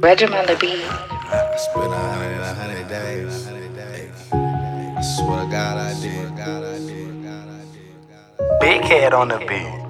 Regiment 0.00 0.40
on 0.40 0.46
the 0.46 0.56
beat. 0.56 0.82
I 0.82 1.56
spent 1.56 1.92
a 1.92 1.96
hundred 1.96 2.32
and 2.32 2.40
a 2.40 2.54
hundred 2.54 2.88
days. 2.88 3.46
I 3.46 5.02
swear 5.02 5.44
to 5.44 5.50
God 5.50 5.76
I 5.76 5.92
did. 6.00 6.30
Big 8.60 8.80
head 8.82 9.12
on 9.12 9.28
the 9.28 9.38
beat. 9.40 9.80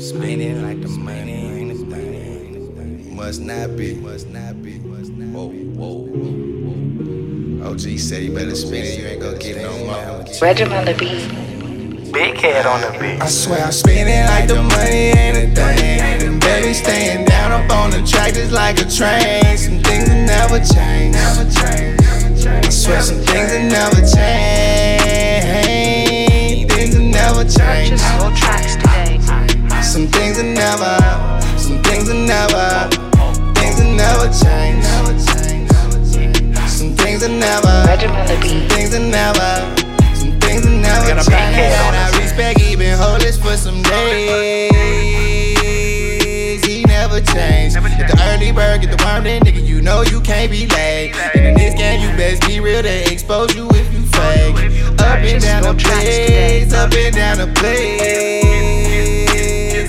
Spending 0.00 0.60
like 0.62 0.82
the 0.82 0.88
money 0.88 1.32
ain't 1.32 1.70
a 1.70 1.74
thing. 1.86 3.14
Must 3.14 3.40
not 3.42 3.76
be. 3.76 3.94
Must 3.94 4.26
not 4.26 4.60
be. 4.60 4.78
Whoa, 4.80 5.46
whoa, 5.46 6.08
whoa. 7.62 7.70
OG 7.70 7.80
said 8.00 8.24
you 8.24 8.34
better 8.34 8.56
spend 8.56 8.86
it. 8.88 8.98
You 8.98 9.06
ain't 9.06 9.22
gonna 9.22 9.38
get 9.38 9.56
no 9.58 9.84
more. 9.84 10.24
Regiment 10.42 10.74
on 10.74 10.84
the 10.86 10.94
beat. 10.94 12.12
Big 12.12 12.36
head 12.38 12.66
on 12.66 12.80
the 12.80 12.90
beat. 12.98 13.22
I 13.22 13.26
swear 13.26 13.62
I'm 13.66 13.70
spending 13.70 14.26
like 14.26 14.48
the 14.48 14.60
money 14.60 15.12
ain't 15.14 15.36
a 15.36 15.54
thing. 15.54 15.89
Train. 18.90 19.56
Some 19.56 19.78
things 19.82 20.08
will 20.08 20.24
never 20.26 20.58
change. 20.58 21.14
Never 21.14 21.44
change. 21.50 22.00
I 22.46 22.68
swear 22.70 23.00
some 23.02 23.18
things 23.18 23.52
will 23.52 23.62
never 23.70 24.00
change. 25.70 26.70
Things 26.72 26.94
will 26.96 27.04
never 27.06 27.44
change. 27.44 27.90
Purchase 27.90 28.10
all 28.20 28.32
tracks 28.34 28.74
today. 28.76 29.18
Some 29.82 30.06
things 30.08 30.36
will 30.38 30.44
never. 30.52 30.96
Some 31.56 31.82
things 31.82 32.08
will 32.08 32.26
never. 32.26 32.88
Things 33.54 33.76
will 33.80 33.94
never 33.94 34.26
change. 34.42 34.82
Never 34.82 35.14
change. 35.34 35.70
Some 36.68 36.94
things 36.96 37.22
will 37.22 37.30
never. 37.30 37.84
Regiment 37.86 38.18
on 38.18 38.26
the 38.26 38.36
beat. 38.42 38.72
Things 38.72 38.90
will 38.92 39.06
never. 39.08 39.50
Some 40.14 40.32
things 40.40 40.64
will 40.66 40.72
never 40.82 41.06
Got 41.14 41.26
a 41.26 41.30
big 41.30 41.38
change. 41.38 41.74
on 41.78 41.94
And 41.94 41.96
I 41.96 42.08
us. 42.08 42.16
respect 42.18 42.60
he 42.60 42.74
been 42.76 42.98
homeless 42.98 43.36
for 43.38 43.56
some 43.56 43.82
days. 43.82 45.09
Early 48.40 48.52
bird, 48.52 48.80
get 48.80 48.96
the 48.96 49.04
worm, 49.04 49.24
then 49.24 49.42
nigga, 49.42 49.66
you 49.66 49.82
know 49.82 50.02
you 50.02 50.20
can't 50.20 50.50
be 50.50 50.66
late. 50.66 51.14
And 51.34 51.46
in 51.46 51.54
this 51.54 51.74
game, 51.74 52.00
you 52.00 52.08
best 52.16 52.46
be 52.46 52.60
real. 52.60 52.82
They 52.82 53.04
expose 53.04 53.54
you 53.54 53.68
if 53.70 53.92
you 53.92 54.00
fake. 54.06 54.56
Up 55.00 55.18
and 55.18 55.42
down 55.42 55.62
the 55.62 55.74
place, 55.74 56.72
up 56.72 56.92
and 56.92 57.14
down 57.14 57.38
the 57.38 57.46
place. 57.58 58.80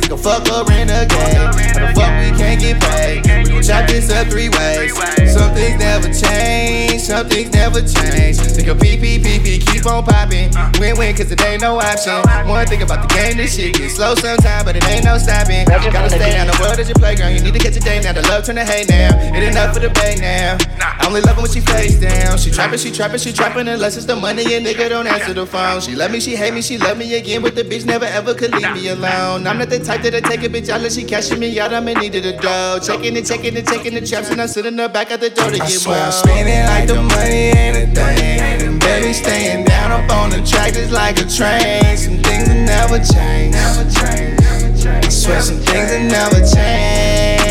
Go 0.07 0.17
fuck 0.17 0.47
a 0.49 0.63
renegade. 0.67 1.07
The 1.07 1.93
fuck 1.95 2.11
we 2.19 2.31
can't 2.37 2.59
get 2.59 2.81
paid? 2.81 3.23
We 3.45 3.51
gon' 3.51 3.63
chop 3.63 3.87
this 3.87 4.11
up 4.11 4.27
three 4.27 4.49
ways. 4.49 4.93
Some 5.31 5.53
things 5.55 5.79
never 5.79 6.11
change, 6.11 7.01
some 7.01 7.27
things 7.29 7.53
never 7.53 7.81
change. 7.81 8.37
Think 8.37 8.67
of 8.67 8.77
PPPP, 8.77 9.40
keep 9.81 9.91
on 9.91 10.03
popping. 10.03 10.55
Uh. 10.55 10.71
Win 10.79 10.97
win, 10.97 11.15
cause 11.15 11.31
it 11.31 11.41
ain't 11.41 11.61
no 11.61 11.79
option. 11.79 12.21
One 12.47 12.65
thing 12.67 12.81
about 12.81 13.07
the 13.07 13.13
game, 13.13 13.37
this 13.37 13.55
shit 13.55 13.75
get 13.75 13.89
slow 13.89 14.15
sometimes, 14.15 14.63
but 14.63 14.75
it 14.75 14.85
ain't 14.87 15.05
no 15.05 15.17
stopping. 15.17 15.65
Gotta 15.65 16.09
stay 16.09 16.31
down, 16.31 16.47
the 16.47 16.57
world 16.61 16.79
is 16.79 16.87
your 16.87 16.95
playground. 16.95 17.33
You 17.33 17.41
need 17.41 17.53
to 17.53 17.59
catch 17.59 17.75
a 17.75 17.79
day 17.79 17.99
now. 18.01 18.13
The 18.13 18.21
love 18.23 18.45
turn 18.45 18.55
to 18.55 18.65
hate 18.65 18.89
now. 18.89 19.17
It 19.17 19.41
ain't 19.41 19.51
enough 19.51 19.73
for 19.73 19.79
the 19.79 19.89
bait 19.89 20.19
now. 20.21 20.57
I 20.79 21.07
only 21.07 21.21
love 21.21 21.35
her 21.35 21.41
when 21.41 21.51
she 21.51 21.61
face 21.61 21.99
down. 21.99 22.37
She 22.37 22.51
trapping, 22.51 22.79
she 22.79 22.91
trapping, 22.91 23.19
she 23.19 23.33
trapping, 23.33 23.67
unless 23.67 23.97
it's 23.97 24.05
the 24.05 24.15
money 24.15 24.55
and 24.55 24.65
nigga 24.65 24.89
don't 24.89 25.07
answer 25.07 25.33
the 25.33 25.45
phone. 25.45 25.81
She 25.81 25.95
love 25.95 26.11
me, 26.11 26.19
she 26.19 26.35
hate 26.35 26.53
me, 26.53 26.61
she 26.61 26.77
love 26.77 26.97
me 26.97 27.15
again, 27.15 27.41
but 27.41 27.55
the 27.55 27.63
bitch 27.63 27.85
never 27.85 28.05
ever 28.05 28.33
could 28.33 28.53
leave 28.53 28.71
me 28.73 28.89
alone. 28.89 29.47
I'm 29.47 29.57
not 29.57 29.69
the 29.69 29.79
type 29.79 30.01
that'll 30.01 30.21
take 30.21 30.43
a 30.43 30.49
bitch 30.49 30.69
out 30.69 30.77
unless 30.77 30.95
she 30.95 31.03
cashing 31.03 31.39
me 31.39 31.59
out. 31.59 31.73
I'm 31.73 31.87
in 31.87 31.97
need 31.99 32.15
of 32.15 32.23
the 32.23 32.33
dough. 32.33 32.79
Checking 32.79 33.17
and 33.17 33.25
checking 33.25 33.57
and 33.57 33.67
checking 33.67 33.93
the 33.93 34.05
traps, 34.05 34.29
and 34.29 34.41
I 34.41 34.45
sit 34.45 34.65
in 34.65 34.75
the 34.75 34.89
back 34.89 35.11
of 35.11 35.19
the 35.19 35.29
door 35.29 35.49
to 35.49 35.57
get 35.57 35.85
more. 35.85 35.95
I'm 35.95 36.11
spending 36.11 36.65
like 36.65 36.87
the 36.87 37.01
money 37.01 37.51
ain't 37.57 37.77
a 37.77 37.95
thing. 37.95 38.67
And 38.67 38.79
baby 38.79 39.13
staying 39.13 39.70
down 39.81 39.91
up 39.91 40.11
on 40.11 40.29
the 40.29 40.41
track 40.45 40.73
just 40.73 40.91
like 40.91 41.17
a 41.17 41.25
train. 41.25 41.97
Some 41.97 42.17
things 42.23 42.47
will 42.47 42.63
never 42.65 42.99
change. 42.99 43.53
Never 43.53 43.83
change. 43.89 44.85
I 44.85 45.09
swear 45.09 45.41
some 45.41 45.57
things 45.57 45.91
will 45.91 46.05
never 46.17 46.39
change. 46.53 47.41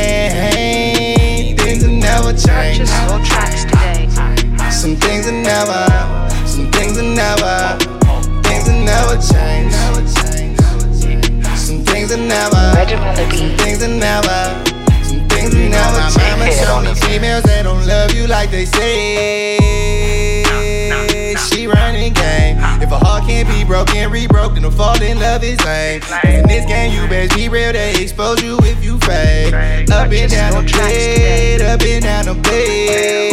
Things 1.60 1.82
will 1.84 1.96
never 1.96 2.32
change. 2.32 2.78
Purchase 2.78 3.28
tracks 3.28 3.64
today. 3.64 4.08
Some 4.70 4.96
things 4.96 5.26
will 5.26 5.42
never, 5.42 5.84
some 6.46 6.70
things 6.70 6.96
will 6.96 7.14
never, 7.14 7.76
things 8.42 8.64
will 8.68 8.82
never 8.84 9.16
change. 9.20 9.74
Some 11.56 11.84
things 11.84 12.10
will 12.10 12.18
never, 12.18 12.72
Regiment 12.74 13.18
on 13.18 13.30
the 13.30 13.36
some 13.36 13.56
things 13.58 13.80
will 13.82 13.98
never, 13.98 14.40
some 15.04 15.28
things 15.28 15.54
will 15.54 15.68
never 15.68 16.00
change. 16.08 16.16
My 16.16 16.38
mama 16.38 16.50
show 16.50 16.80
me 16.80 16.94
females 16.94 17.44
that 17.44 17.62
don't 17.64 17.86
love 17.86 18.12
you 18.14 18.26
like 18.26 18.50
they 18.50 18.64
say. 18.64 19.59
Can't 23.30 23.48
be 23.48 23.64
broken, 23.64 24.10
rebroke, 24.10 24.54
then 24.54 24.70
fall 24.72 25.00
in 25.00 25.18
love 25.20 25.44
is 25.44 25.58
lame. 25.64 26.02
in 26.24 26.48
this 26.48 26.66
game, 26.66 26.92
you 26.92 27.08
best 27.08 27.34
be 27.36 27.48
real. 27.48 27.72
They 27.72 28.02
expose 28.02 28.42
you 28.42 28.58
if 28.62 28.82
you 28.82 28.98
fake. 28.98 29.54
Up 29.90 30.10
and 30.10 30.30
down 30.30 30.64
the 30.64 30.72
blade, 30.72 31.60
up 31.60 31.80
and 31.82 32.02
down 32.02 32.24
the 32.24 32.34
blade. 32.34 33.29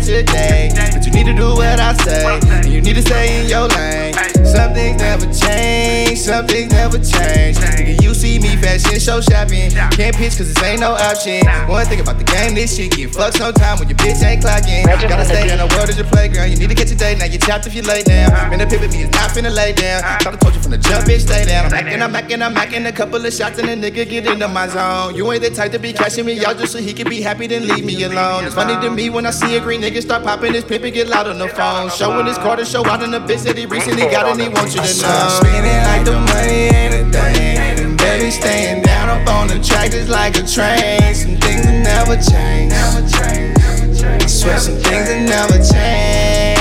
But 0.00 0.08
you 0.08 0.16
need 0.16 0.24
to 0.24 0.32
day. 0.32 0.70
But 0.92 1.04
you 1.04 1.12
need 1.12 1.26
to 1.26 1.34
do 1.34 1.48
what 1.54 1.78
I 1.78 1.92
say. 1.92 2.40
And 2.48 2.72
you 2.72 2.80
need 2.80 2.96
to 2.96 3.02
stay 3.02 3.42
in 3.42 3.50
your 3.50 3.68
lane. 3.68 4.14
Some 4.46 4.72
things 4.72 4.96
never 4.96 5.26
change. 5.28 6.18
Some 6.18 6.46
things 6.46 6.72
never 6.72 6.96
change. 6.96 7.58
Nigga, 7.60 8.02
you 8.02 8.14
see 8.14 8.38
me 8.38 8.56
fashion 8.56 8.98
show 8.98 9.20
shopping. 9.20 9.70
Can't 9.92 10.16
pitch 10.16 10.38
cause 10.38 10.48
this 10.48 10.62
ain't 10.64 10.80
no 10.80 10.92
option. 10.92 11.44
One 11.68 11.84
thing 11.84 12.00
about 12.00 12.16
the 12.16 12.24
game, 12.24 12.54
this 12.54 12.76
shit 12.76 12.92
get 12.92 13.14
fucked 13.14 13.36
sometime 13.36 13.78
when 13.78 13.88
your 13.88 13.98
bitch 13.98 14.24
ain't 14.24 14.42
clocking. 14.42 14.84
Gotta 14.86 15.24
stay 15.24 15.48
down, 15.48 15.58
the 15.68 15.74
world 15.76 15.90
is 15.90 15.98
your 15.98 16.06
playground. 16.06 16.50
You 16.50 16.56
need 16.56 16.70
to 16.70 16.74
catch 16.74 16.90
a 16.90 16.96
day, 16.96 17.14
now 17.14 17.26
you 17.26 17.38
chopped 17.38 17.66
if 17.66 17.74
you 17.74 17.82
lay 17.82 18.02
down. 18.02 18.32
Man, 18.48 18.58
the 18.58 18.66
pivot 18.66 18.90
me 18.92 19.02
is 19.02 19.10
not 19.10 19.30
finna 19.30 19.54
lay 19.54 19.72
down. 19.74 20.00
Thought 20.20 20.34
I 20.34 20.36
told 20.36 20.54
you 20.54 20.62
from 20.62 20.72
the 20.72 20.78
jump, 20.78 21.04
bitch, 21.04 21.28
stay 21.28 21.44
down. 21.44 21.66
I'm 21.66 21.70
macking, 21.70 22.00
I'm 22.02 22.12
macking, 22.12 22.42
I'm 22.42 22.54
macking 22.54 22.88
a 22.88 22.92
couple 22.92 23.24
of 23.24 23.32
shots 23.32 23.58
and 23.58 23.68
a 23.68 23.76
nigga 23.76 24.08
get 24.08 24.26
into 24.26 24.48
my 24.48 24.66
zone. 24.66 25.14
You 25.14 25.30
ain't 25.30 25.42
the 25.42 25.50
type 25.50 25.72
to 25.72 25.78
be 25.78 25.92
cashing 25.92 26.24
me 26.24 26.42
out 26.44 26.56
just 26.56 26.72
so 26.72 26.78
he 26.78 26.94
can 26.94 27.08
be 27.08 27.20
happy, 27.20 27.46
then 27.46 27.68
leave 27.68 27.84
me 27.84 28.02
alone. 28.04 28.44
It's 28.44 28.54
funny 28.54 28.80
to 28.80 28.90
me 28.90 29.10
when 29.10 29.26
I 29.26 29.30
see 29.30 29.56
a 29.56 29.60
green 29.60 29.82
nigga 29.82 29.89
start 29.98 30.22
popping 30.22 30.54
his 30.54 30.64
pimp 30.64 30.84
and 30.84 30.92
get 30.94 31.08
loud 31.08 31.26
on 31.26 31.38
the 31.38 31.48
phone. 31.48 31.90
Showing 31.90 32.26
his 32.26 32.38
card 32.38 32.58
to 32.60 32.64
show 32.64 32.86
out 32.86 33.02
on 33.02 33.10
the 33.10 33.18
bitch 33.18 33.42
that 33.44 33.56
he 33.56 33.66
recently 33.66 34.02
got 34.02 34.26
and 34.26 34.40
he 34.40 34.48
wants 34.48 34.74
you 34.74 34.82
to 34.82 35.02
know. 35.02 35.40
I'm 35.42 35.64
like 35.88 36.04
the 36.04 36.12
money 36.12 36.70
ain't 36.70 36.94
a 36.94 37.04
thing. 37.10 37.58
And 37.80 37.98
baby 37.98 38.30
staying 38.30 38.82
down 38.82 39.08
up 39.08 39.26
on 39.28 39.48
the 39.48 39.58
track 39.58 39.90
just 39.90 40.08
like 40.08 40.36
a 40.36 40.42
train. 40.46 41.14
Some 41.14 41.36
things 41.36 41.66
will 41.66 41.82
never 41.82 42.16
change. 42.16 42.70
Never 42.70 43.02
change. 43.08 43.58
I 44.02 44.26
swear 44.26 44.58
some 44.58 44.76
things 44.76 45.08
will 45.08 45.24
never 45.26 45.58
change. 45.58 46.60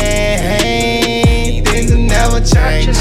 Things 1.68 1.92
will 1.92 2.00
never 2.00 2.40
change. 2.40 2.96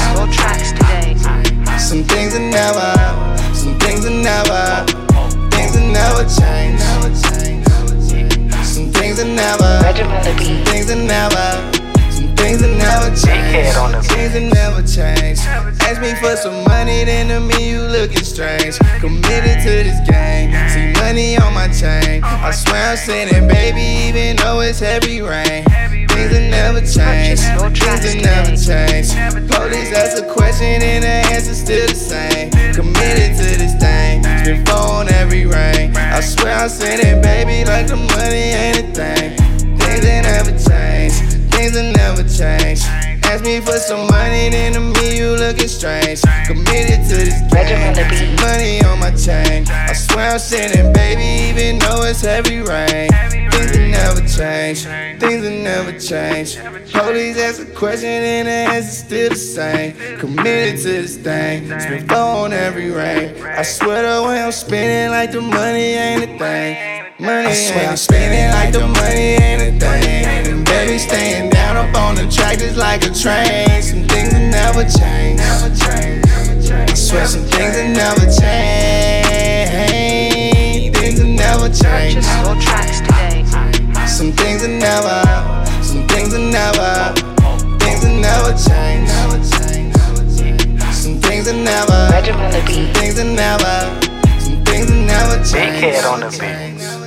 Regiment 10.49 10.57
on 10.57 10.57
the 10.57 10.57
beat. 10.57 10.65
things 10.65 10.89
will 10.89 11.05
never, 11.05 12.11
some 12.11 12.35
things 12.35 12.61
will 12.61 12.75
never 12.75 13.09
head 13.49 13.75
on 13.77 13.91
the 13.91 14.01
change. 14.01 14.07
Things 14.09 14.33
will 14.33 14.49
never 14.49 14.81
change. 14.81 15.39
Ask 15.81 16.01
me 16.01 16.13
for 16.15 16.35
some 16.37 16.63
money, 16.65 17.03
then 17.05 17.29
to 17.29 17.39
me 17.39 17.69
you 17.71 17.81
looking 17.81 18.23
strange. 18.23 18.77
Committed 18.99 19.61
to 19.61 19.71
this 19.85 19.99
game, 20.09 20.49
see 20.69 20.93
money 21.01 21.37
on 21.37 21.53
my 21.53 21.67
chain. 21.67 22.23
I 22.23 22.51
swear 22.51 22.91
I'm 22.91 22.97
sinning, 22.97 23.47
baby, 23.47 24.09
even 24.09 24.37
though 24.37 24.61
it's 24.61 24.79
heavy 24.79 25.21
rain. 25.21 25.65
Things 26.09 26.31
will 26.33 26.49
never 26.49 26.81
change. 26.81 27.39
Things 27.39 28.03
will 28.05 28.21
never 28.21 28.55
change. 28.57 29.13
Police 29.49 29.91
ask 29.93 30.21
a 30.21 30.25
question 30.33 30.81
and 30.81 31.03
the 31.03 31.33
answer 31.33 31.53
still 31.53 31.87
the 31.87 31.95
same. 31.95 32.49
Committed 32.73 33.37
to 33.37 33.47
this 33.57 33.75
thing, 33.77 34.23
four 34.65 35.05
on 35.05 35.09
every 35.13 35.45
ring. 35.45 35.95
I 35.95 36.21
swear 36.21 36.55
I'm 36.55 36.69
sinning, 36.69 37.21
baby, 37.21 37.65
like 37.65 37.87
the 37.87 37.97
money 37.97 38.57
ain't 38.57 38.79
a 38.79 38.93
thing. 38.93 39.58
Me 43.49 43.59
for 43.59 43.77
some 43.77 44.05
money, 44.07 44.49
then 44.49 44.73
to 44.73 44.79
me 44.79 45.17
you 45.17 45.35
looking 45.35 45.67
strange. 45.67 46.21
Committed 46.45 47.01
to 47.09 47.15
this 47.25 47.39
game. 47.51 48.35
Money 48.37 48.83
on 48.83 48.99
my 48.99 49.11
chain. 49.11 49.65
I 49.67 49.93
swear 49.93 50.33
I'm 50.33 50.39
sinning, 50.39 50.93
baby, 50.93 51.27
even 51.49 51.79
though 51.79 52.03
it's 52.03 52.21
heavy 52.21 52.59
rain. 52.59 53.09
Things 53.51 53.71
will 53.75 53.89
never 53.99 54.21
change. 54.37 54.79
Things 55.19 55.41
will 55.43 55.63
never 55.71 55.93
change. 55.99 56.57
Police 56.93 57.37
ask 57.37 57.61
a 57.61 57.65
question 57.65 58.09
and 58.09 58.47
the 58.47 58.59
answer 58.75 59.05
still 59.05 59.29
the 59.29 59.35
same. 59.35 59.93
Committed 60.19 60.77
to 60.83 60.89
this 61.01 61.17
thing. 61.17 61.67
Spend 61.79 62.11
on 62.11 62.53
every 62.53 62.91
ring. 62.91 63.41
I 63.43 63.63
swear 63.63 64.01
the 64.03 64.27
way 64.27 64.41
I'm 64.41 64.51
spending 64.51 65.11
like 65.11 65.31
the 65.31 65.41
money 65.41 65.93
ain't 66.05 66.23
a 66.23 66.37
thing. 66.37 66.73
Money 67.19 67.47
I 67.47 67.53
swear 67.53 67.89
I'm 67.89 67.97
spending 67.97 68.49
like 68.57 68.71
the 68.73 68.87
money 68.87 69.29
ain't 69.47 69.61
a 69.61 69.71
thing. 69.79 70.25
And 70.49 70.65
baby 70.65 70.97
staying 70.99 71.48
down 72.59 72.67
up 72.67 72.83
on 72.83 72.99
the 72.99 72.99
track 72.99 72.99
just 72.99 73.01
like 73.03 73.03
a 73.03 73.09
train. 73.13 73.81
Some 73.81 74.03
things 74.07 74.33
will 74.33 74.49
never 74.49 74.83
change. 74.83 75.37
Never 75.39 75.69
change. 75.75 76.25
I 76.71 76.93
swear 76.93 77.25
some 77.27 77.43
things 77.43 77.75
will 77.75 77.89
never 77.89 78.25
change. 78.25 79.27
Things 80.95 81.19
will 81.19 81.27
never 81.27 81.67
change. 81.69 82.23
Tracks 82.63 82.99
today. 83.01 83.43
Some 84.07 84.31
things 84.33 84.61
will 84.61 84.69
never, 84.79 85.23
some 85.83 86.07
things 86.07 86.31
will 86.33 86.51
never, 86.51 87.13
things 87.79 88.03
will 88.03 88.15
never 88.19 88.53
change. 88.53 89.09
Some 90.93 91.19
things 91.21 91.45
will 91.47 91.55
never, 91.55 92.09
Regiment 92.11 92.43
on 92.43 92.51
the 92.51 92.61
beat. 92.67 92.93
things 92.97 93.15
will 93.15 93.33
never, 93.33 93.99
some 94.39 94.63
things 94.65 94.89
will 94.89 95.05
never 95.05 95.37
on 96.07 96.19
the 96.19 96.29
beat. 96.29 96.39
change. 96.39 96.98